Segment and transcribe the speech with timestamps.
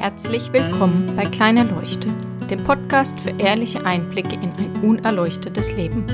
[0.00, 2.08] Herzlich willkommen bei Kleine Leuchte,
[2.48, 6.06] dem Podcast für ehrliche Einblicke in ein unerleuchtetes Leben.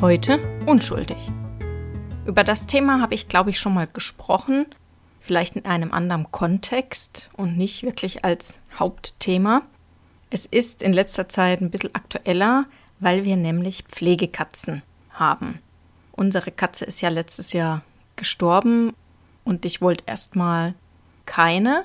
[0.00, 1.30] Heute unschuldig.
[2.24, 4.64] Über das Thema habe ich, glaube ich, schon mal gesprochen,
[5.20, 9.60] vielleicht in einem anderen Kontext und nicht wirklich als Hauptthema.
[10.30, 12.64] Es ist in letzter Zeit ein bisschen aktueller,
[13.00, 15.58] weil wir nämlich Pflegekatzen haben.
[16.12, 17.82] Unsere Katze ist ja letztes Jahr
[18.16, 18.94] gestorben
[19.44, 20.72] und ich wollte erstmal
[21.26, 21.84] keine.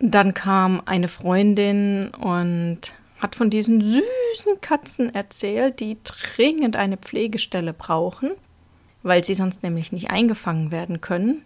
[0.00, 7.74] Dann kam eine Freundin und hat von diesen süßen Katzen erzählt, die dringend eine Pflegestelle
[7.74, 8.30] brauchen,
[9.02, 11.42] weil sie sonst nämlich nicht eingefangen werden können.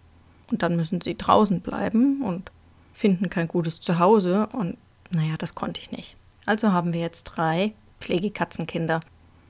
[0.49, 2.49] Und dann müssen sie draußen bleiben und
[2.93, 4.47] finden kein gutes Zuhause.
[4.53, 4.77] Und
[5.09, 6.15] naja, das konnte ich nicht.
[6.45, 9.01] Also haben wir jetzt drei Pflegekatzenkinder.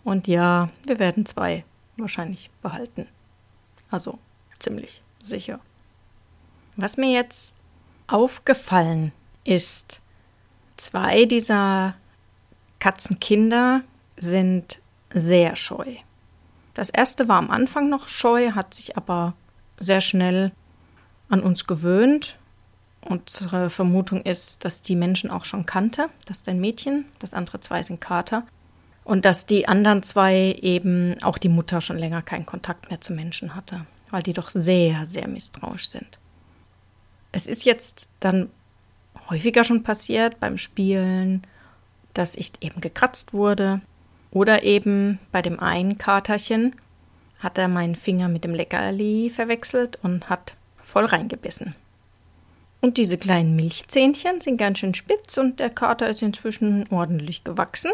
[0.03, 1.63] Und ja, wir werden zwei
[1.97, 3.07] wahrscheinlich behalten.
[3.91, 4.17] Also
[4.57, 5.59] ziemlich sicher.
[6.75, 7.57] Was mir jetzt
[8.07, 9.11] aufgefallen
[9.43, 10.01] ist,
[10.77, 11.95] zwei dieser
[12.79, 13.81] Katzenkinder
[14.17, 14.79] sind
[15.13, 15.95] sehr scheu.
[16.73, 19.33] Das erste war am Anfang noch scheu, hat sich aber
[19.79, 20.51] sehr schnell
[21.29, 22.37] an uns gewöhnt.
[23.01, 26.07] Unsere Vermutung ist, dass die Menschen auch schon kannte.
[26.25, 28.45] Das ist ein Mädchen, das andere zwei sind Kater.
[29.03, 33.13] Und dass die anderen zwei eben auch die Mutter schon länger keinen Kontakt mehr zu
[33.13, 36.19] Menschen hatte, weil die doch sehr, sehr misstrauisch sind.
[37.35, 38.49] Es ist jetzt dann
[39.29, 41.45] häufiger schon passiert beim Spielen,
[42.13, 43.81] dass ich eben gekratzt wurde.
[44.31, 46.77] Oder eben bei dem einen Katerchen
[47.39, 51.75] hat er meinen Finger mit dem Leckerli verwechselt und hat voll reingebissen.
[52.79, 57.91] Und diese kleinen Milchzähnchen sind ganz schön spitz und der Kater ist inzwischen ordentlich gewachsen.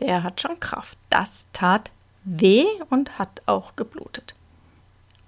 [0.00, 0.96] Der hat schon Kraft.
[1.10, 1.90] Das tat
[2.24, 4.34] weh und hat auch geblutet.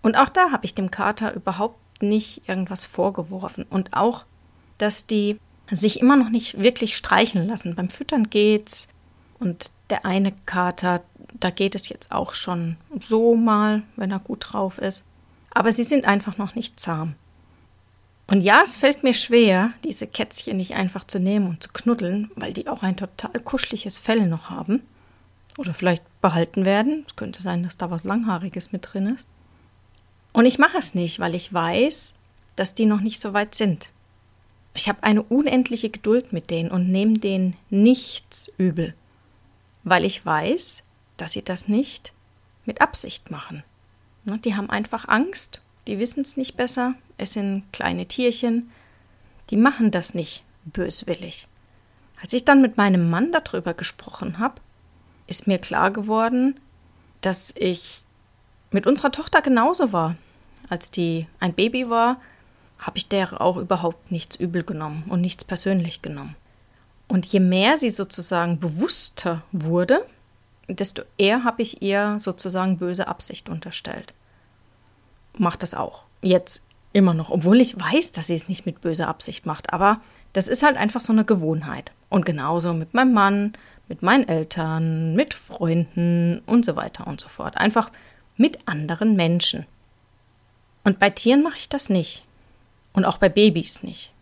[0.01, 3.65] Und auch da habe ich dem Kater überhaupt nicht irgendwas vorgeworfen.
[3.69, 4.25] Und auch,
[4.79, 5.39] dass die
[5.71, 7.75] sich immer noch nicht wirklich streichen lassen.
[7.75, 8.89] Beim Füttern geht's.
[9.39, 11.03] Und der eine Kater,
[11.41, 15.05] da geht es jetzt auch schon so mal, wenn er gut drauf ist.
[15.51, 17.15] Aber sie sind einfach noch nicht zahm.
[18.27, 22.31] Und ja, es fällt mir schwer, diese Kätzchen nicht einfach zu nehmen und zu knuddeln,
[22.37, 24.83] weil die auch ein total kuscheliges Fell noch haben.
[25.59, 27.05] Oder vielleicht behalten werden.
[27.07, 29.27] Es könnte sein, dass da was Langhaariges mit drin ist.
[30.35, 32.15] Und ich mache es nicht, weil ich weiß,
[32.57, 33.91] dass die noch nicht so weit sind.
[34.75, 38.95] Ich habe eine unendliche Geduld mit denen und nehme denen nichts übel,
[39.85, 40.83] weil ich weiß,
[41.17, 42.13] dass sie das nicht
[42.65, 43.63] mit Absicht machen.
[44.25, 48.73] Ne, die haben einfach Angst, die wissen es nicht besser, es sind kleine Tierchen,
[49.51, 51.47] die machen das nicht böswillig.
[52.21, 54.61] Als ich dann mit meinem Mann darüber gesprochen habe,
[55.29, 56.59] ist mir klar geworden,
[57.21, 58.05] dass ich
[58.75, 60.17] mit unserer Tochter genauso war.
[60.69, 62.21] Als die ein Baby war,
[62.81, 66.35] habe ich der auch überhaupt nichts übel genommen und nichts persönlich genommen.
[67.07, 70.05] Und je mehr sie sozusagen bewusster wurde,
[70.69, 74.13] desto eher habe ich ihr sozusagen böse Absicht unterstellt.
[75.39, 76.03] Macht das auch.
[76.21, 79.73] Jetzt immer noch, obwohl ich weiß, dass sie es nicht mit böser Absicht macht.
[79.73, 80.01] Aber
[80.33, 81.93] das ist halt einfach so eine Gewohnheit.
[82.09, 83.53] Und genauso mit meinem Mann,
[83.87, 87.57] mit meinen Eltern, mit Freunden und so weiter und so fort.
[87.57, 87.91] Einfach
[88.37, 89.67] mit anderen Menschen.
[90.83, 92.25] Und bei Tieren mache ich das nicht.
[92.93, 94.13] Und auch bei Babys nicht.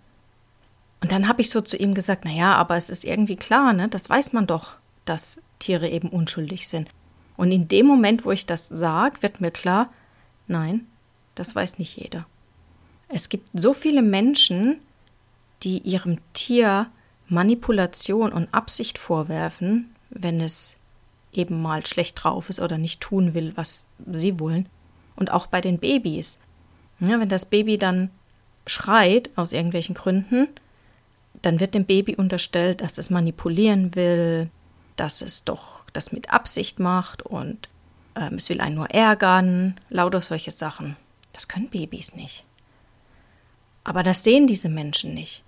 [1.00, 3.88] Und dann habe ich so zu ihm gesagt, naja, aber es ist irgendwie klar, ne?
[3.88, 6.88] Das weiß man doch, dass Tiere eben unschuldig sind.
[7.36, 9.92] Und in dem Moment, wo ich das sage, wird mir klar,
[10.46, 10.86] nein,
[11.34, 12.26] das weiß nicht jeder.
[13.08, 14.78] Es gibt so viele Menschen,
[15.62, 16.90] die ihrem Tier
[17.28, 20.78] Manipulation und Absicht vorwerfen, wenn es
[21.32, 24.68] eben mal schlecht drauf ist oder nicht tun will, was sie wollen.
[25.16, 26.38] Und auch bei den Babys.
[27.00, 28.10] Ja, wenn das Baby dann
[28.66, 30.48] schreit aus irgendwelchen Gründen,
[31.42, 34.50] dann wird dem Baby unterstellt, dass es manipulieren will,
[34.96, 37.68] dass es doch das mit Absicht macht und
[38.14, 40.96] ähm, es will einen nur ärgern, lauter solche Sachen.
[41.32, 42.44] Das können Babys nicht.
[43.84, 45.42] Aber das sehen diese Menschen nicht.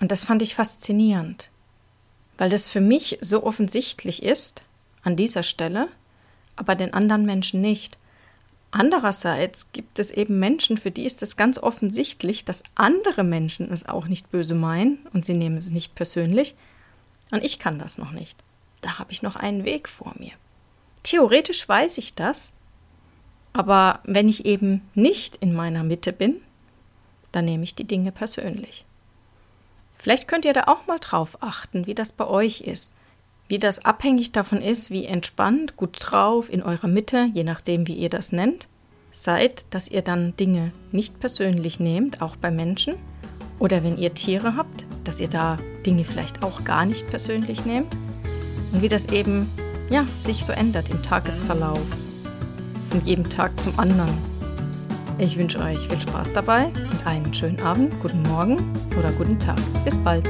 [0.00, 1.50] Und das fand ich faszinierend,
[2.36, 4.62] weil das für mich so offensichtlich ist
[5.02, 5.88] an dieser Stelle,
[6.56, 7.98] aber den anderen Menschen nicht.
[8.70, 13.88] Andererseits gibt es eben Menschen, für die ist es ganz offensichtlich, dass andere Menschen es
[13.88, 16.54] auch nicht böse meinen und sie nehmen es nicht persönlich.
[17.30, 18.38] Und ich kann das noch nicht.
[18.82, 20.32] Da habe ich noch einen Weg vor mir.
[21.02, 22.52] Theoretisch weiß ich das,
[23.52, 26.40] aber wenn ich eben nicht in meiner Mitte bin,
[27.32, 28.84] dann nehme ich die Dinge persönlich.
[29.96, 32.94] Vielleicht könnt ihr da auch mal drauf achten, wie das bei euch ist
[33.48, 37.94] wie das abhängig davon ist, wie entspannt, gut drauf, in eurer Mitte, je nachdem, wie
[37.94, 38.68] ihr das nennt,
[39.10, 42.94] seid, dass ihr dann Dinge nicht persönlich nehmt, auch bei Menschen,
[43.58, 47.96] Oder wenn ihr Tiere habt, dass ihr da Dinge vielleicht auch gar nicht persönlich nehmt.
[48.72, 49.50] Und wie das eben
[49.90, 51.80] ja, sich so ändert im Tagesverlauf.
[52.90, 54.16] Von jedem Tag zum anderen.
[55.18, 59.58] Ich wünsche euch viel Spaß dabei und einen schönen Abend, guten Morgen oder guten Tag.
[59.84, 60.28] Bis bald.